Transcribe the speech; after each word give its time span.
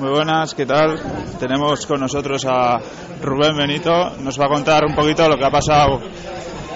Muy 0.00 0.08
buenas, 0.08 0.54
¿qué 0.54 0.64
tal? 0.64 0.98
Tenemos 1.38 1.84
con 1.84 2.00
nosotros 2.00 2.46
a 2.48 2.78
Rubén 3.20 3.54
Benito. 3.54 4.16
Nos 4.20 4.40
va 4.40 4.46
a 4.46 4.48
contar 4.48 4.82
un 4.86 4.94
poquito 4.94 5.28
lo 5.28 5.36
que 5.36 5.44
ha 5.44 5.50
pasado 5.50 6.00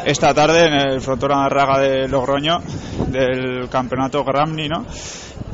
esta 0.05 0.35
tarde 0.35 0.67
en 0.67 0.75
el 0.75 1.01
Frontón 1.01 1.31
Raga 1.31 1.79
de 1.79 2.07
Logroño 2.07 2.59
del 3.07 3.71
campeonato 3.71 4.23
Gramni, 4.25 4.69
¿no? 4.69 4.85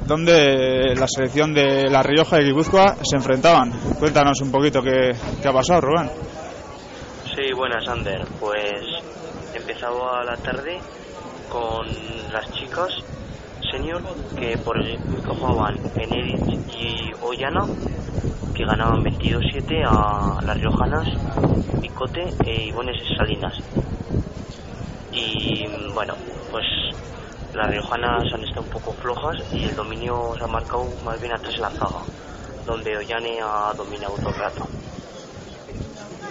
Donde 0.04 0.96
la 0.96 1.06
selección 1.06 1.54
de 1.54 1.88
La 1.88 2.02
Rioja 2.02 2.40
y 2.40 2.46
Guipúzcoa 2.46 2.96
se 3.08 3.14
enfrentaban. 3.14 3.70
Cuéntanos 4.00 4.40
un 4.40 4.50
poquito 4.50 4.82
qué, 4.82 5.12
qué 5.40 5.48
ha 5.48 5.52
pasado, 5.52 5.82
Rubén. 5.82 6.10
Sí, 7.36 7.54
buenas, 7.54 7.86
Ander. 7.86 8.26
Pues 8.40 8.82
empezaba 9.54 10.24
la 10.24 10.36
tarde 10.38 10.76
con 11.48 11.86
las 12.32 12.50
chicas 12.52 12.92
senior 13.70 14.02
que 14.36 14.58
por 14.58 14.82
que 14.82 14.96
jugaban 15.26 15.76
Enedit 15.96 16.40
y 16.74 17.12
Ollana 17.22 17.64
que 18.54 18.64
ganaban 18.64 19.02
22-7 19.04 19.84
a 19.86 20.42
las 20.42 20.56
riojanas 20.56 21.08
Picote 21.80 22.24
e 22.44 22.66
Ibones 22.66 22.96
Salinas. 23.16 23.54
Y 25.12 25.66
bueno 25.94 26.14
pues 26.50 26.64
las 27.54 27.70
riojanas 27.70 28.32
han 28.32 28.42
estado 28.42 28.62
un 28.62 28.70
poco 28.70 28.92
flojas 28.92 29.36
y 29.52 29.64
el 29.64 29.76
dominio 29.76 30.34
se 30.36 30.44
ha 30.44 30.46
marcado 30.46 30.86
más 31.04 31.20
bien 31.20 31.32
a 31.32 31.38
tres 31.38 31.58
la 31.58 31.70
zaga 31.70 32.02
donde 32.66 32.96
Ollane 32.96 33.40
ha 33.42 33.72
dominado 33.76 34.14
todo 34.16 34.28
el 34.28 34.34
rato. 34.36 34.66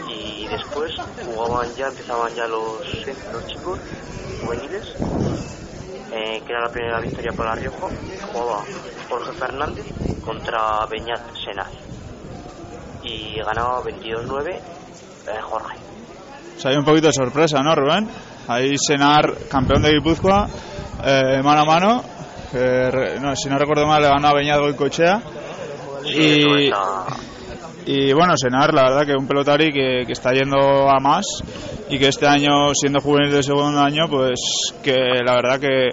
Y 0.08 0.48
después 0.48 0.92
jugaban 1.26 1.68
ya 1.76 1.88
empezaban 1.88 2.34
ya 2.36 2.48
los, 2.48 3.06
los 3.34 3.48
chicos 3.48 3.80
juveniles 4.42 4.96
eh, 6.12 6.42
que 6.46 6.52
era 6.52 6.62
la 6.62 6.72
primera 6.72 7.00
victoria 7.00 7.32
para 7.36 7.56
La 7.56 7.62
Rioja, 7.62 7.88
jugaba 8.32 8.64
Jorge 9.10 9.32
Fernández 9.34 9.86
contra 10.24 10.86
Beñat 10.90 11.22
Senaz 11.44 11.72
y 13.04 13.36
ganaba 13.38 13.82
22-9 13.84 14.56
eh, 14.56 14.62
Jorge. 15.42 15.78
O 16.58 16.60
sea, 16.60 16.72
hay 16.72 16.78
un 16.78 16.86
poquito 16.86 17.08
de 17.08 17.14
sorpresa, 17.14 17.60
¿no, 17.62 17.76
Rubén? 17.76 18.10
Ahí 18.48 18.76
Senar, 18.78 19.48
campeón 19.50 19.82
de 19.84 19.92
Guipúzcoa, 19.92 20.48
eh, 21.06 21.42
mano 21.44 21.62
a 21.62 21.66
mano. 21.66 22.04
No, 23.22 23.36
si 23.36 23.48
no 23.48 23.60
recuerdo 23.60 23.86
mal, 23.86 24.02
le 24.02 24.08
ganó 24.08 24.28
a 24.28 24.34
Beñat 24.34 24.60
Goicochea. 24.60 25.22
Sí, 26.04 26.10
y, 26.12 26.72
y 27.86 28.14
bueno, 28.14 28.36
Senar, 28.38 28.74
la 28.74 28.84
verdad 28.84 29.06
que 29.06 29.14
un 29.14 29.28
pelotari 29.28 29.72
que, 29.72 30.02
está 30.12 30.32
yendo 30.32 30.90
a 30.90 31.00
más 31.00 31.26
y 31.90 31.98
que 31.98 32.08
este 32.08 32.28
año, 32.28 32.74
siendo 32.74 33.00
juvenil 33.00 33.32
de 33.32 33.44
segundo 33.44 33.80
año, 33.80 34.08
pues 34.10 34.40
que 34.84 35.22
la 35.26 35.36
verdad 35.36 35.60
que, 35.60 35.90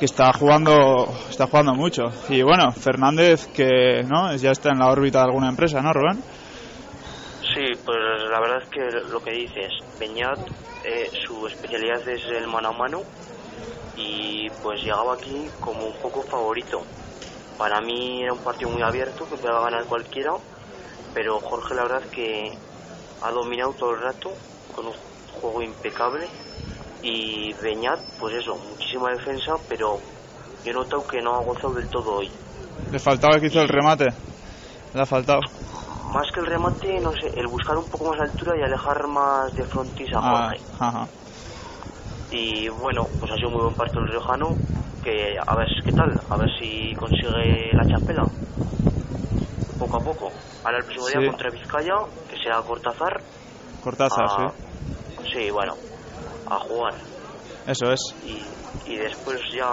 está 0.00 0.34
jugando 0.34 1.08
está 1.30 1.46
jugando 1.46 1.72
mucho. 1.72 2.02
Y 2.28 2.42
bueno, 2.42 2.70
Fernández 2.72 3.46
que 3.46 4.02
no 4.06 4.36
ya 4.36 4.50
está 4.50 4.70
en 4.70 4.78
la 4.78 4.88
órbita 4.88 5.20
de 5.20 5.24
alguna 5.24 5.48
empresa, 5.48 5.80
¿no, 5.80 5.94
Rubén? 5.94 6.22
Sí, 7.54 7.64
pues 7.84 7.98
la 8.30 8.38
verdad 8.38 8.62
es 8.62 8.68
que 8.68 9.10
lo 9.10 9.20
que 9.22 9.30
dices, 9.30 9.72
Beñat, 9.98 10.38
eh, 10.84 11.08
su 11.26 11.46
especialidad 11.46 12.06
es 12.06 12.22
el 12.26 12.46
mano 12.48 12.68
a 12.68 12.72
mano 12.72 13.00
y 13.96 14.50
pues 14.62 14.82
llegaba 14.82 15.14
aquí 15.14 15.46
como 15.60 15.86
un 15.86 15.96
poco 16.02 16.22
favorito. 16.22 16.82
Para 17.56 17.80
mí 17.80 18.22
era 18.22 18.32
un 18.32 18.40
partido 18.40 18.70
muy 18.70 18.82
abierto 18.82 19.24
que 19.28 19.36
podía 19.36 19.60
ganar 19.60 19.84
cualquiera, 19.84 20.32
pero 21.14 21.40
Jorge 21.40 21.74
la 21.74 21.82
verdad 21.84 22.02
que 22.12 22.50
ha 23.22 23.30
dominado 23.30 23.72
todo 23.78 23.92
el 23.92 24.00
rato 24.02 24.30
con 24.74 24.86
un 24.86 24.94
juego 25.40 25.62
impecable 25.62 26.26
y 27.02 27.52
Beñat, 27.54 28.00
pues 28.18 28.34
eso, 28.34 28.56
muchísima 28.56 29.10
defensa, 29.12 29.52
pero 29.68 29.98
yo 30.64 30.70
he 30.70 30.74
notado 30.74 31.06
que 31.06 31.20
no 31.22 31.34
ha 31.36 31.42
gozado 31.44 31.74
del 31.74 31.88
todo 31.88 32.16
hoy. 32.16 32.30
Le 32.90 32.98
faltaba 32.98 33.38
que 33.38 33.46
hizo 33.46 33.60
el 33.60 33.68
remate. 33.68 34.06
Le 34.94 35.02
ha 35.02 35.06
faltado. 35.06 35.40
Más 36.12 36.30
que 36.32 36.40
el 36.40 36.46
remate, 36.46 37.00
no 37.00 37.10
sé, 37.12 37.30
el 37.36 37.46
buscar 37.48 37.76
un 37.76 37.88
poco 37.88 38.04
más 38.06 38.20
altura 38.20 38.56
y 38.58 38.62
alejar 38.62 39.06
más 39.08 39.54
de 39.54 39.64
frontis 39.66 40.08
a 40.14 40.18
Ah, 40.18 40.48
Jorge. 40.48 40.60
ajá. 40.80 41.06
Y 42.30 42.68
bueno, 42.68 43.04
pues 43.20 43.30
ha 43.32 43.36
sido 43.36 43.50
muy 43.50 43.62
buen 43.62 43.76
partido 43.76 44.02
el 44.04 44.10
riojano, 44.10 44.54
que 45.02 45.36
a 45.38 45.54
ver 45.56 45.68
qué 45.84 45.92
tal, 45.92 46.08
a 46.30 46.36
ver 46.36 46.48
si 46.58 46.94
consigue 46.94 47.74
la 47.74 47.86
chapela. 47.86 48.26
Poco 49.84 49.96
a 49.98 50.00
poco. 50.04 50.32
Ahora 50.64 50.78
el 50.78 50.84
próximo 50.84 51.06
Sí. 51.08 51.18
día 51.18 51.26
contra 51.28 51.50
Vizcaya, 51.50 51.94
que 52.30 52.36
será 52.42 52.62
Cortázar. 52.62 53.20
Cortázar, 53.82 54.24
a- 54.24 54.50
sí. 54.50 55.24
Sí, 55.34 55.50
bueno, 55.50 55.74
a 56.46 56.58
jugar. 56.60 56.94
Eso 57.66 57.92
es. 57.92 58.00
Y, 58.22 58.48
y 58.90 58.96
después 58.96 59.38
ya 59.54 59.68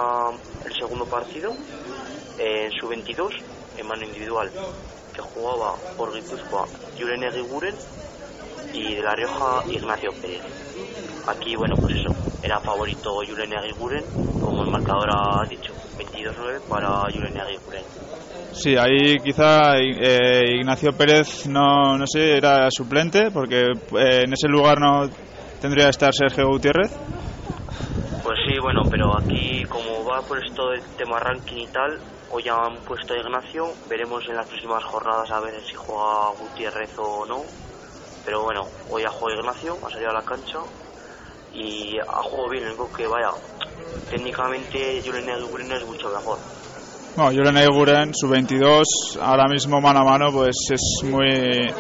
el 0.66 0.74
segundo 0.78 1.06
partido, 1.08 1.52
eh, 2.38 2.66
en 2.66 2.72
su 2.74 2.88
22, 2.90 3.34
en 3.78 3.88
mano 3.88 4.04
individual, 4.04 4.52
que 5.14 5.22
jugaba 5.22 5.78
por 5.96 6.14
Guipúzcoa 6.14 6.68
Julen 6.98 7.24
Eguiguren 7.24 7.76
y 8.74 8.96
de 8.96 9.02
La 9.02 9.16
Rioja 9.16 9.64
Ignacio 9.70 10.10
Pérez. 10.22 10.42
Aquí, 11.28 11.56
bueno, 11.56 11.76
pues 11.76 11.96
eso, 11.96 12.10
era 12.42 12.60
favorito 12.60 13.16
Julen 13.28 13.54
Eguiguren, 13.54 14.04
como 14.42 14.64
el 14.64 14.72
marcador 14.72 15.10
ha 15.12 15.48
dicho, 15.48 15.74
22-9 15.98 16.62
para 16.68 17.02
Julen 17.12 17.38
Eguiguren. 17.38 17.84
Sí, 18.54 18.76
ahí 18.76 19.18
quizá 19.24 19.78
eh, 19.78 20.58
Ignacio 20.60 20.92
Pérez 20.92 21.48
no, 21.48 21.98
no 21.98 22.06
sé, 22.06 22.38
era 22.38 22.70
suplente 22.70 23.32
porque 23.32 23.62
eh, 23.62 24.24
en 24.26 24.34
ese 24.34 24.48
lugar 24.48 24.80
no 24.80 25.10
tendría 25.62 25.86
que 25.86 25.92
estar 25.92 26.14
Sergio 26.14 26.48
Gutiérrez. 26.48 26.92
Pues 28.24 28.38
sí, 28.46 28.60
bueno, 28.62 28.82
pero 28.90 29.18
aquí 29.18 29.64
como 29.64 30.04
va 30.04 30.22
por 30.22 30.44
esto 30.44 30.70
del 30.70 30.82
tema 30.98 31.20
ranking 31.20 31.64
y 31.64 31.68
tal, 31.68 31.98
hoy 32.32 32.44
ya 32.44 32.56
han 32.56 32.76
puesto 32.84 33.14
a 33.14 33.18
Ignacio, 33.18 33.68
veremos 33.90 34.24
en 34.28 34.36
las 34.36 34.48
próximas 34.48 34.84
jornadas 34.84 35.32
a 35.32 35.40
ver 35.40 35.62
si 35.62 35.74
juega 35.74 36.30
Gutiérrez 36.40 36.92
o 36.98 37.26
no. 37.26 37.44
Pero 38.26 38.44
bueno, 38.44 38.68
hoy 38.90 39.04
ha 39.04 39.10
jugado 39.10 39.40
Ignacio, 39.40 39.78
ha 39.86 39.90
salido 39.90 40.12
a 40.12 40.14
la 40.14 40.24
cancha 40.24 40.60
y 41.54 41.98
ha 42.00 42.24
jugado 42.24 42.50
bien, 42.50 42.66
único 42.66 42.92
que 42.94 43.08
vaya, 43.08 43.32
técnicamente 44.10 45.02
Julen 45.06 45.30
Eguiguren 45.30 45.72
es 45.72 45.86
mucho 45.86 46.10
mejor. 46.10 46.38
Bueno, 47.16 47.32
Julen 47.32 47.58
Eguren, 47.58 48.12
su 48.14 48.30
22, 48.30 49.20
ahora 49.22 49.48
mismo 49.50 49.82
mano 49.82 50.00
a 50.00 50.04
mano, 50.04 50.32
pues 50.32 50.56
es 50.72 50.82
muy, 51.04 51.74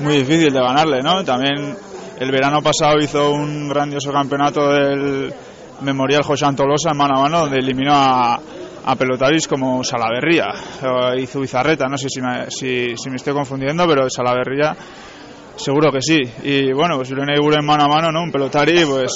muy 0.00 0.18
difícil 0.18 0.52
de 0.52 0.60
ganarle, 0.60 1.02
¿no? 1.02 1.22
También 1.24 1.76
el 2.18 2.30
verano 2.30 2.62
pasado 2.62 2.98
hizo 2.98 3.32
un 3.32 3.68
grandioso 3.68 4.12
campeonato 4.12 4.72
del 4.72 5.34
Memorial 5.82 6.22
José 6.22 6.46
Antolosa 6.46 6.90
en 6.92 6.96
mano 6.96 7.18
a 7.18 7.22
mano, 7.22 7.40
donde 7.40 7.58
eliminó 7.58 7.92
a, 7.92 8.40
a 8.84 8.96
pelotaris 8.96 9.46
como 9.46 9.84
Salaverría, 9.84 10.46
o 10.84 11.14
hizo 11.16 11.40
Bizarreta, 11.40 11.86
no 11.86 11.98
sé 11.98 12.08
si 12.08 12.20
me, 12.20 12.50
si, 12.50 12.96
si 12.96 13.10
me 13.10 13.16
estoy 13.16 13.34
confundiendo, 13.34 13.86
pero 13.86 14.08
Salaverría 14.08 14.74
seguro 15.64 15.90
que 15.92 16.00
sí. 16.00 16.20
Y 16.42 16.72
bueno, 16.72 16.96
pues 16.96 17.08
Julen 17.08 17.30
Eguren 17.30 17.64
mano 17.64 17.84
a 17.84 17.88
mano, 17.88 18.10
¿no? 18.10 18.22
Un 18.22 18.30
pelotari, 18.32 18.84
pues 18.84 19.12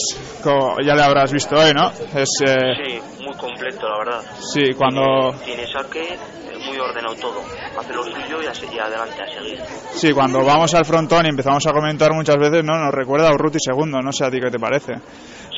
ya 0.84 0.94
le 0.94 1.02
habrás 1.02 1.32
visto 1.32 1.56
hoy, 1.56 1.72
¿no? 1.74 1.88
Es, 2.14 2.28
eh, 2.46 2.74
Sí, 2.84 3.22
muy 3.24 3.34
completo, 3.36 3.88
la 3.88 3.98
verdad. 3.98 4.20
sí, 4.52 4.72
cuando... 4.74 5.32
Tiene, 5.44 5.64
tiene 5.64 5.66
saque, 5.72 6.02
es 6.14 6.66
muy 6.66 6.78
ordenado 6.78 7.14
todo. 7.16 7.42
Hace 7.78 7.92
lo 7.92 8.02
suyo 8.04 8.42
y, 8.42 8.46
a 8.46 8.54
se- 8.54 8.66
y 8.74 8.78
adelante 8.78 9.22
a 9.22 9.26
seguir. 9.42 9.58
Sí, 9.92 10.12
cuando 10.12 10.44
vamos 10.44 10.72
al 10.74 10.84
frontón 10.84 11.26
y 11.26 11.30
empezamos 11.30 11.66
a 11.66 11.72
comentar 11.72 12.12
muchas 12.12 12.36
veces, 12.36 12.62
no, 12.64 12.78
nos 12.78 12.94
recuerda 12.94 13.28
a 13.28 13.34
Urruti 13.34 13.58
segundo, 13.60 14.00
no 14.00 14.12
sé 14.12 14.24
a 14.24 14.30
ti 14.30 14.38
qué 14.40 14.50
te 14.50 14.58
parece. 14.58 14.94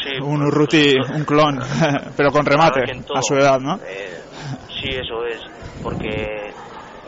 Sí, 0.03 0.19
Un 0.21 0.39
pues, 0.39 0.49
Urruti, 0.49 0.95
pues, 0.97 1.11
un 1.11 1.25
clon, 1.25 1.59
pero 2.17 2.31
con 2.31 2.45
remate, 2.47 2.81
todo. 3.07 3.19
a 3.19 3.23
su 3.23 3.35
edad, 3.35 3.59
¿no? 3.61 3.77
Eh, 3.87 4.21
sí, 4.81 4.89
eso 4.91 5.25
es, 5.27 5.41
porque 5.83 6.53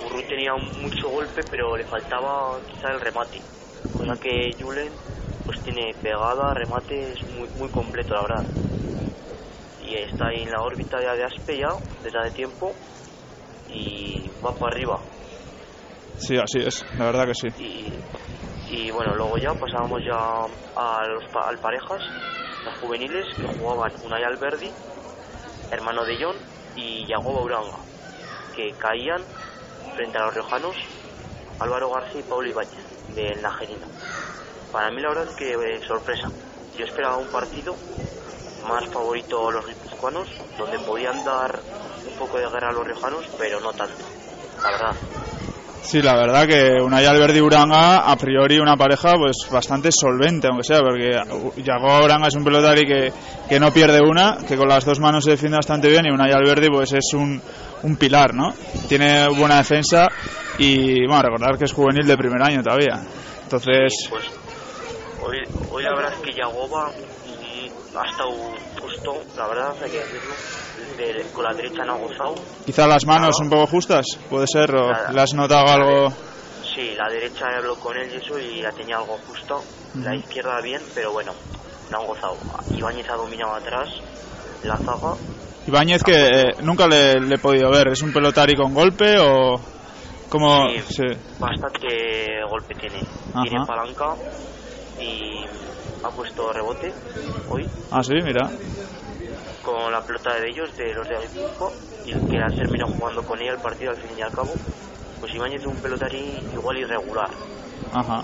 Urruti 0.05 0.29
tenía 0.29 0.53
mucho 0.55 1.09
golpe, 1.09 1.43
pero 1.51 1.77
le 1.77 1.85
faltaba 1.85 2.59
quizá 2.69 2.91
el 2.93 3.01
remate. 3.01 3.41
Cosa 3.93 4.15
que 4.21 4.51
Julen 4.59 4.93
pues 5.47 5.63
tiene 5.63 5.95
pegada, 6.03 6.55
remate, 6.55 7.13
es 7.13 7.25
muy, 7.27 7.49
muy 7.59 7.69
completo, 7.71 8.15
la 8.15 8.23
verdad. 8.23 8.51
Y 9.83 9.97
está 9.97 10.27
ahí 10.27 10.43
en 10.43 10.51
la 10.51 10.61
órbita 10.61 10.99
ya 11.03 11.15
de 11.15 11.25
Aspe 11.25 11.59
ya, 11.59 11.73
desde 12.03 12.19
hace 12.19 12.31
tiempo, 12.31 12.73
y 13.69 14.29
va 14.45 14.53
para 14.53 14.73
arriba. 14.73 15.01
Sí, 16.17 16.37
así 16.37 16.61
es, 16.61 16.85
la 16.99 17.07
verdad 17.07 17.27
que 17.27 17.35
sí. 17.35 17.49
Y, 17.59 17.93
y 18.71 18.91
bueno, 18.91 19.15
luego 19.17 19.39
ya 19.39 19.53
pasábamos 19.59 20.03
ya 20.05 20.15
a 20.77 21.07
los 21.07 21.25
al 21.35 21.59
parejas, 21.59 22.03
las 22.65 22.79
juveniles, 22.79 23.27
que 23.35 23.59
jugaban 23.59 23.93
Unai 24.05 24.23
Alberdi, 24.23 24.71
hermano 25.73 26.05
de 26.05 26.17
John, 26.23 26.37
y 26.77 27.07
Yagoba 27.07 27.43
Uranga, 27.43 27.79
que 28.55 28.71
caían 28.79 29.23
frente 29.95 30.19
a 30.19 30.27
los 30.27 30.35
riojanos, 30.35 30.77
Álvaro 31.61 31.91
García 31.91 32.21
y 32.21 32.25
Pablo 32.25 32.49
Ibáñez, 32.49 33.15
del 33.15 33.41
Najerino. 33.43 33.87
Para 34.73 34.91
mí 34.91 35.01
la 35.01 35.09
verdad 35.11 35.29
es 35.29 35.37
que 35.37 35.53
eh, 35.53 35.81
sorpresa. 35.87 36.29
Yo 36.77 36.85
esperaba 36.85 37.17
un 37.17 37.29
partido 37.29 37.75
más 38.67 38.87
favorito 38.89 39.49
a 39.49 39.53
los 39.53 39.67
guipuzcoanos, 39.67 40.29
donde 40.59 40.79
podían 40.79 41.25
dar 41.25 41.61
un 42.07 42.19
poco 42.19 42.39
de 42.39 42.49
guerra 42.49 42.71
a 42.71 42.73
los 42.73 42.87
riojanos, 42.87 43.25
pero 43.39 43.61
no 43.61 43.73
tanto, 43.73 44.05
la 44.63 44.71
verdad. 44.71 44.97
Sí, 45.83 46.03
la 46.03 46.15
verdad 46.15 46.47
que 46.47 46.81
Unai 46.81 47.07
Alberdi 47.07 47.41
Uranga, 47.41 48.11
a 48.11 48.17
priori 48.17 48.59
una 48.59 48.77
pareja 48.77 49.15
pues 49.17 49.49
bastante 49.51 49.91
solvente, 49.91 50.47
aunque 50.47 50.63
sea, 50.63 50.81
porque 50.81 51.11
Yago 51.63 52.05
Uranga 52.05 52.29
es 52.29 52.35
un 52.35 52.45
pelotari 52.45 52.87
que, 52.87 53.13
que 53.49 53.59
no 53.59 53.73
pierde 53.73 54.01
una, 54.01 54.37
que 54.47 54.57
con 54.57 54.69
las 54.69 54.85
dos 54.85 55.01
manos 55.01 55.25
se 55.25 55.33
defiende 55.33 55.57
bastante 55.57 55.89
bien 55.89 56.05
y 56.07 56.11
Unai 56.11 56.33
Alberdi 56.33 56.69
pues 56.69 56.93
es 56.93 57.15
un, 57.15 57.41
un 57.83 57.97
pilar, 57.97 58.35
¿no? 58.35 58.51
Tiene 58.89 59.29
buena 59.29 59.57
defensa 59.59 60.07
y, 60.59 61.07
bueno, 61.07 61.23
recordar 61.23 61.57
que 61.59 61.65
es 61.65 61.73
juvenil 61.73 62.07
de 62.07 62.17
primer 62.17 62.43
año 62.43 62.63
todavía. 62.63 63.01
Entonces... 63.43 63.93
Sí, 63.97 64.09
pues 64.11 64.25
hoy, 65.23 65.39
hoy 65.73 65.83
la 65.83 65.95
verdad 65.95 66.13
es 66.15 66.21
que 66.21 66.33
Yagoba 66.39 66.91
ha 66.91 68.09
estado 68.09 68.31
justo, 68.81 69.13
la 69.37 69.47
verdad 69.49 69.73
hay 69.83 69.91
que 69.91 69.99
decirlo, 69.99 70.35
de- 70.97 71.33
con 71.33 71.45
la 71.45 71.55
derecha 71.55 71.85
no 71.85 71.95
ha 71.95 71.99
gozado. 71.99 72.35
Quizá 72.65 72.87
las 72.87 73.05
manos 73.07 73.35
un 73.43 73.51
poco 73.51 73.67
justas, 73.67 74.07
puede 74.29 74.47
ser, 74.47 74.75
o 74.75 74.91
Nada. 74.93 75.13
le 75.13 75.21
has 75.21 75.35
notado 75.35 75.67
algo... 75.69 76.09
Sí, 76.75 76.95
la 76.97 77.09
derecha 77.11 77.47
habló 77.59 77.75
con 77.77 77.97
él 77.97 78.11
y 78.15 78.17
eso 78.25 78.39
y 78.39 78.61
la 78.63 78.71
tenía 78.71 78.97
algo 78.97 79.17
justo. 79.27 79.57
La 79.95 80.15
izquierda 80.15 80.61
bien, 80.63 80.81
pero 80.95 81.11
bueno, 81.13 81.33
no 81.91 81.99
han 82.01 82.07
gozado. 82.07 82.37
Ibáñez 82.77 83.07
ha 83.11 83.17
dominado 83.17 83.57
atrás 83.57 83.89
la 84.65 84.77
zaga. 84.77 85.15
Ibáñez 85.67 86.03
que 86.03 86.13
eh, 86.27 86.45
nunca 86.63 86.87
le, 86.87 87.15
le 87.21 87.35
he 87.35 87.39
podido 87.39 87.71
ver, 87.71 87.89
¿es 87.89 88.03
un 88.03 88.13
pelotari 88.13 88.55
con 88.57 88.73
golpe 88.75 89.19
o...? 89.19 89.61
Como... 90.29 90.69
Sí, 90.69 90.81
Sí. 90.89 91.03
bastante 91.39 92.43
golpe 92.49 92.75
tiene. 92.75 93.01
Ajá. 93.35 93.43
Tiene 93.43 93.67
palanca 93.67 94.15
y 95.01 95.45
ha 96.05 96.09
puesto 96.11 96.53
rebote 96.53 96.93
hoy 97.49 97.69
Ah, 97.91 98.03
sí, 98.03 98.15
mira. 98.25 98.49
con 99.65 99.91
la 99.93 100.01
pelota 100.03 100.35
de 100.37 100.49
ellos, 100.49 100.75
de 100.77 100.95
los 100.95 101.07
de 101.09 101.17
Guipúzcoa, 101.35 101.71
y 102.07 102.13
que 102.31 102.39
ha 102.39 102.47
terminado 102.49 102.93
jugando 102.93 103.23
con 103.23 103.41
ella 103.41 103.53
el 103.53 103.59
partido 103.59 103.91
al 103.91 103.97
fin 103.99 104.17
y 104.19 104.23
al 104.23 104.31
cabo. 104.33 104.53
Pues 105.21 105.35
Ibáñez 105.35 105.61
es 105.61 105.67
un 105.67 105.77
pelotari 105.77 106.39
igual 106.55 106.79
irregular. 106.79 107.29
Ajá. 107.93 108.23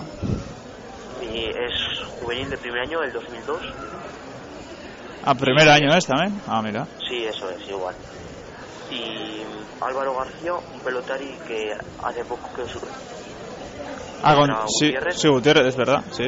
Y 1.21 1.45
es 1.45 1.99
juvenil 2.21 2.49
de 2.49 2.57
primer 2.57 2.81
año, 2.81 3.01
del 3.01 3.11
2002. 3.11 3.59
A 5.27 5.35
primer 5.35 5.67
año 5.67 5.93
es 5.93 6.05
también. 6.05 6.39
Ah, 6.47 6.61
mira. 6.61 6.87
Sí, 7.05 7.25
eso 7.25 7.49
es, 7.49 7.67
igual. 7.67 7.93
Y 8.89 9.41
Álvaro 9.81 10.15
García, 10.15 10.53
un 10.53 10.79
pelotari 10.79 11.35
que 11.45 11.73
hace 12.01 12.23
poco 12.23 12.49
que 12.55 12.65
su... 12.65 12.79
Ah, 14.23 14.35
con... 14.35 14.47
Sí, 14.69 14.85
Gutiérrez. 14.85 15.19
sí, 15.19 15.27
Gutiérrez, 15.27 15.65
es 15.67 15.75
verdad, 15.75 16.01
sí. 16.11 16.23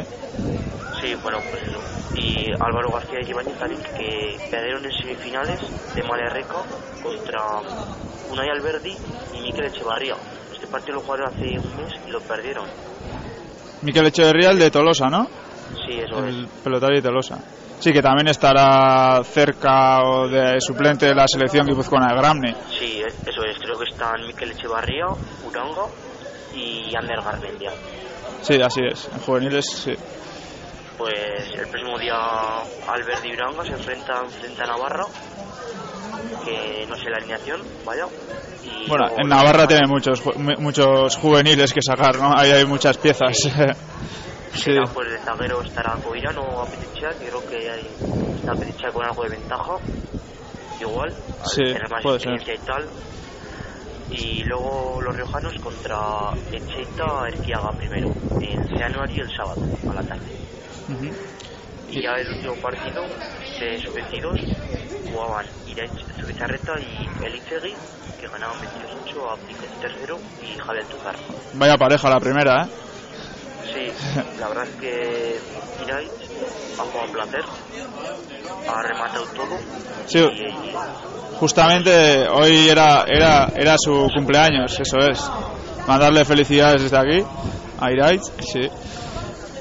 Sí, 0.99 1.15
bueno, 1.23 1.37
pues 1.49 1.63
eso. 1.63 1.79
Y 2.15 2.51
Álvaro 2.59 2.91
García 2.91 3.19
y 3.25 3.29
Ibáñez 3.29 3.57
también 3.57 3.81
que 3.97 4.37
perdieron 4.51 4.83
en 4.83 4.91
semifinales 4.91 5.61
de 5.95 6.03
Malerreca 6.03 6.61
contra 7.01 7.41
Unai 8.29 8.49
Alberdi 8.49 8.97
y 9.33 9.41
Miquel 9.41 9.67
Echevarría. 9.67 10.15
Este 10.51 10.67
partido 10.67 10.95
lo 10.95 11.01
jugaron 11.03 11.27
hace 11.29 11.57
un 11.57 11.77
mes 11.77 11.93
y 12.05 12.11
lo 12.11 12.19
perdieron. 12.19 12.65
Miquel 13.81 14.07
Echeverría, 14.07 14.49
el 14.49 14.59
de 14.59 14.69
Tolosa, 14.69 15.07
¿no? 15.07 15.25
Sí, 15.85 15.99
eso 15.99 16.23
El 16.25 16.45
es. 16.45 16.49
pelotari 16.63 16.95
de 16.97 17.01
Tolosa. 17.01 17.37
Sí, 17.79 17.91
que 17.93 18.01
también 18.01 18.27
estará 18.27 19.23
cerca 19.23 20.01
o 20.03 20.27
de 20.27 20.59
suplente 20.59 21.05
de 21.05 21.15
la 21.15 21.25
selección 21.27 21.65
guipuzcoana 21.65 22.13
de 22.13 22.19
Gramne. 22.19 22.55
Sí, 22.77 23.01
es- 23.05 23.15
eso 23.27 23.43
es. 23.43 23.57
Creo 23.57 23.77
que 23.79 23.85
están 23.89 24.27
Miquel 24.27 24.51
Echevarría, 24.51 25.05
Uranga 25.47 25.83
y 26.53 26.93
Ander 26.95 27.21
Garmendia. 27.23 27.71
Sí, 28.41 28.59
así 28.61 28.81
es. 28.89 29.07
En 29.13 29.19
juveniles, 29.21 29.65
sí. 29.65 29.93
Pues 30.97 31.13
el 31.57 31.67
próximo 31.69 31.97
día 31.97 32.15
Alberdi 32.87 33.29
y 33.29 33.33
Uranga 33.33 33.63
se 33.63 33.71
enfrentan 33.71 34.29
frente 34.29 34.61
a 34.61 34.65
Navarra, 34.67 35.05
que 36.43 36.85
no 36.89 36.95
sé 36.97 37.09
la 37.09 37.17
alineación, 37.17 37.61
vaya. 37.85 38.03
Y 38.63 38.89
Bueno, 38.89 39.05
en 39.17 39.29
Navarra 39.29 39.65
tiene 39.67 39.87
muchos 39.87 40.21
muchos 40.59 41.15
juveniles 41.15 41.71
que 41.73 41.81
sacar, 41.81 42.17
¿no? 42.17 42.33
Ahí 42.37 42.51
hay 42.51 42.65
muchas 42.65 42.97
piezas. 42.97 43.37
Sí. 43.37 43.49
Será, 44.51 44.83
pues 44.93 45.07
de 45.09 45.19
zaguero 45.23 45.61
estará 45.61 45.97
Coirano 46.03 46.41
o 46.41 46.61
Apeticha, 46.61 47.09
que 47.19 47.27
creo 47.29 47.41
que 47.47 47.55
hay, 47.55 47.85
está 48.37 48.51
Apeticha 48.53 48.91
con 48.91 49.05
algo 49.05 49.23
de 49.23 49.29
ventaja, 49.29 49.73
igual, 50.79 51.09
al 51.09 51.45
Sí, 51.45 51.63
tener 51.63 51.89
más 51.89 52.03
puede 52.03 52.19
ser. 52.19 52.33
experiencia 52.33 52.53
y 52.55 52.65
tal. 52.65 52.89
Y 54.11 54.43
luego 54.43 55.01
los 55.01 55.15
riojanos 55.15 55.53
contra 55.61 55.95
Echeita 56.51 57.27
Erquiaga 57.27 57.71
primero, 57.77 58.09
en 58.41 58.57
January 58.77 59.19
el 59.19 59.29
sábado, 59.37 59.61
a 59.87 59.93
la 59.93 60.03
tarde. 60.03 60.25
Ujú. 60.89 61.05
Y 61.89 62.01
ya 62.01 62.13
el 62.17 62.27
último 62.27 62.55
partido 62.61 63.03
de 63.59 63.77
sub-22 63.79 64.39
jugaban 65.11 65.45
Zubizarreta 66.21 66.73
y 66.79 67.07
Elizegui, 67.25 67.75
que 68.19 68.27
ganaban 68.27 68.57
22-8 68.61 69.31
a 69.31 69.37
Piquet 69.47 69.71
tercero 69.79 70.17
y 70.41 70.57
Javier 70.57 70.87
Tuzar. 70.89 71.15
Vaya 71.53 71.75
pareja 71.77 72.09
la 72.09 72.19
primera, 72.19 72.63
¿eh? 72.65 72.88
Sí, 73.73 73.91
la 74.39 74.47
verdad 74.49 74.63
es 74.65 74.75
que 74.79 75.39
Iraich 75.83 76.09
ha 76.77 76.83
jugado 76.83 77.05
un 77.05 77.11
placer, 77.11 77.41
ha 78.67 78.81
rematado 78.81 79.25
todo 79.35 79.57
Sí, 80.07 80.19
y, 80.19 81.37
justamente 81.37 82.27
hoy 82.29 82.69
era, 82.69 83.05
era, 83.07 83.47
era 83.55 83.75
su 83.77 84.09
cumpleaños, 84.13 84.79
eso 84.79 84.97
es. 84.99 85.19
Mandarle 85.87 86.25
felicidades 86.25 86.83
desde 86.83 86.97
aquí 86.97 87.25
a 87.79 87.91
Iraiz, 87.91 88.21
sí. 88.39 88.69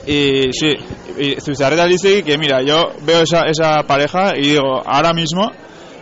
Y 0.07 0.53
sí, 0.53 0.75
y 1.19 1.41
Zubizarreta 1.41 1.87
Liztegui, 1.87 2.23
que 2.23 2.39
mira, 2.39 2.63
yo 2.63 2.93
veo 3.03 3.23
esa, 3.23 3.43
esa 3.43 3.83
pareja 3.87 4.33
y 4.37 4.53
digo, 4.53 4.83
ahora 4.87 5.13
mismo 5.13 5.51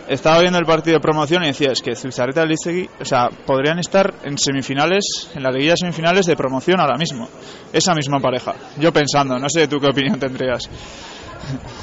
estaba 0.07 0.39
viendo 0.39 0.57
el 0.59 0.65
partido 0.65 0.95
de 0.95 1.01
promoción 1.01 1.43
y 1.43 1.47
decía, 1.47 1.71
es 1.71 1.81
que 1.81 1.95
Zubizarreta 1.95 2.43
y 2.43 2.47
Liztegui, 2.47 2.89
o 2.99 3.05
sea, 3.05 3.29
podrían 3.45 3.79
estar 3.79 4.13
en 4.23 4.37
semifinales, 4.37 5.31
en 5.35 5.43
la 5.43 5.51
liguilla 5.51 5.71
de 5.71 5.77
semifinales 5.77 6.25
de 6.25 6.35
promoción 6.35 6.79
ahora 6.79 6.97
mismo. 6.97 7.27
Esa 7.73 7.93
misma 7.93 8.19
pareja. 8.19 8.53
Yo 8.77 8.91
pensando, 8.91 9.37
no 9.37 9.49
sé 9.49 9.67
tú 9.67 9.77
qué 9.79 9.87
opinión 9.87 10.19
tendrías. 10.19 10.63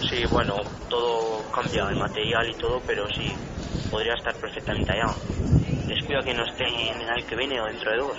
sí, 0.09 0.23
bueno, 0.31 0.57
todo 0.89 1.43
cambia, 1.53 1.89
el 1.89 1.97
material 1.97 2.49
y 2.51 2.55
todo, 2.55 2.81
pero 2.87 3.07
sí, 3.17 3.31
podría 3.91 4.15
estar 4.15 4.35
perfectamente 4.37 4.93
allá. 4.93 5.15
Descuida 5.87 6.21
que 6.25 6.35
no 6.35 6.45
esté 6.45 6.65
en 6.65 7.01
el 7.01 7.09
año 7.09 7.27
que 7.29 7.37
viene 7.37 7.61
o 7.61 7.67
dentro 7.67 7.91
de 7.91 7.99
dos. 7.99 8.19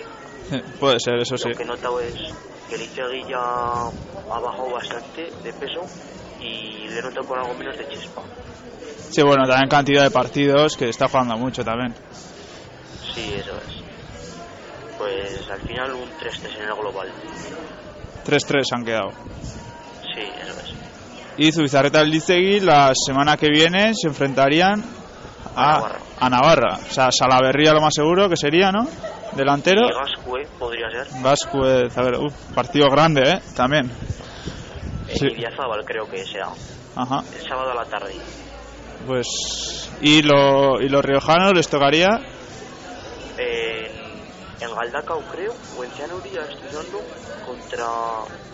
Puede 0.79 0.99
ser, 0.99 1.15
eso 1.15 1.37
sí. 1.37 1.49
Lo 1.49 1.55
que 1.55 1.63
he 1.63 1.65
notado 1.65 1.99
es 1.99 2.13
que 2.69 2.75
Elizegui 2.75 3.23
ya 3.29 3.37
ha 3.37 4.39
bajado 4.39 4.69
bastante 4.71 5.23
de 5.43 5.53
peso 5.53 5.81
y 6.39 6.87
le 6.87 6.99
he 6.99 7.01
notado 7.01 7.27
con 7.27 7.39
algo 7.39 7.53
menos 7.55 7.77
de 7.77 7.87
chispa. 7.87 8.21
Sí, 9.15 9.21
bueno, 9.23 9.47
también 9.47 9.69
cantidad 9.69 10.03
de 10.03 10.11
partidos 10.11 10.75
que 10.75 10.89
está 10.89 11.07
jugando 11.07 11.37
mucho 11.37 11.63
también. 11.63 11.93
Sí, 13.13 13.33
eso 13.33 13.51
es. 13.51 14.97
Pues 14.97 15.49
al 15.49 15.61
final 15.61 15.93
un 15.93 16.09
3-3 16.19 16.55
en 16.57 16.67
el 16.67 16.75
global. 16.75 17.07
3-3 18.25 18.63
han 18.73 18.83
quedado. 18.83 19.11
Sí, 20.13 20.21
eso 20.21 20.59
es. 20.59 20.73
Y 21.37 21.51
Zubizarreta 21.53 22.03
y 22.03 22.09
Liztegui 22.09 22.59
la 22.59 22.91
semana 22.93 23.37
que 23.37 23.47
viene 23.49 23.93
se 23.93 24.07
enfrentarían 24.09 24.83
A 25.55 25.63
a, 25.63 25.77
Navarra. 25.77 25.99
a 26.19 26.29
Navarra. 26.29 26.79
O 26.85 26.93
sea, 26.93 27.09
Salaverría 27.09 27.71
lo 27.71 27.79
más 27.79 27.93
seguro 27.93 28.27
que 28.27 28.35
sería, 28.35 28.69
¿no? 28.69 28.85
Delantero. 29.31 29.85
Y 29.87 29.93
Gascue 29.93 30.45
podría 30.59 30.89
ser. 30.91 31.07
Vascuez, 31.21 31.97
a 31.97 32.01
ver, 32.01 32.15
uf, 32.19 32.33
partido 32.53 32.89
grande, 32.89 33.21
¿eh? 33.25 33.39
También. 33.55 33.89
En 35.07 35.17
Sí. 35.17 35.27
Creo 35.85 36.09
que 36.09 36.25
sea. 36.25 36.49
Ajá. 36.97 37.23
El 37.33 37.47
sábado 37.47 37.71
a 37.71 37.75
la 37.75 37.85
tarde. 37.85 38.13
Pues. 39.05 39.27
Y, 40.01 40.21
lo, 40.21 40.81
y 40.81 40.89
los 40.89 41.03
riojanos 41.03 41.53
les 41.53 41.67
tocaría. 41.67 42.09
En, 43.37 43.85
en 44.61 44.75
Galdacao 44.75 45.21
creo, 45.31 45.53
o 45.77 45.83
en 45.83 45.91
estoy 45.91 46.69
dando, 46.73 47.01
contra 47.45 47.85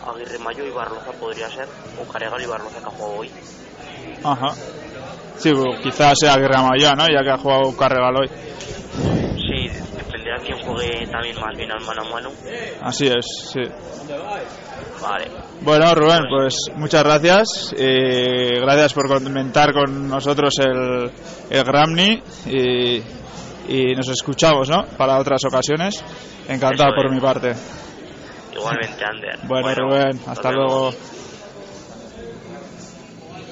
Aguirre 0.08 0.40
Mayo 0.40 0.66
y 0.66 0.72
Barloza 0.72 1.12
podría 1.14 1.50
ser. 1.50 1.68
O 2.00 2.12
Caregal 2.12 2.42
y 2.42 2.46
Barloza 2.46 2.80
que 2.80 2.86
ha 2.86 2.90
jugado 2.90 3.20
hoy. 3.20 3.32
Ajá. 4.24 4.54
Sí, 5.38 5.52
pues, 5.54 5.80
quizás 5.82 6.18
sea 6.20 6.38
Guerra 6.38 6.62
Maya, 6.62 6.94
¿no? 6.94 7.08
Ya 7.08 7.24
que 7.24 7.32
ha 7.32 7.38
jugado 7.38 7.76
Carregal 7.76 8.16
hoy. 8.16 8.30
Quién 10.46 10.60
juegue 10.62 11.08
también 11.08 11.40
más 11.40 11.56
bien 11.56 11.72
al 11.72 11.82
mano 11.82 12.02
a 12.02 12.10
mano. 12.10 12.30
Así 12.82 13.08
es, 13.08 13.26
sí. 13.54 13.62
Vale. 15.02 15.26
Bueno, 15.62 15.94
Rubén, 15.96 16.24
pues 16.30 16.56
muchas 16.76 17.04
gracias. 17.04 17.74
Eh, 17.78 18.60
gracias 18.62 18.94
por 18.94 19.08
comentar 19.08 19.74
con 19.74 20.08
nosotros 20.08 20.54
el, 20.60 21.12
el 21.50 21.64
Gramny 21.64 22.22
y, 22.48 22.98
y 23.68 23.96
nos 23.96 24.10
escuchamos, 24.10 24.70
¿no? 24.70 24.86
Para 24.98 25.20
otras 25.20 25.42
ocasiones. 25.46 26.04
Encantado 26.48 26.94
por 26.96 27.12
mi 27.12 27.20
parte. 27.20 27.54
Igualmente, 28.54 29.04
Ander. 29.06 29.40
Bueno, 29.48 29.74
Rubén, 29.76 30.20
hasta 30.28 30.52
luego. 30.52 30.92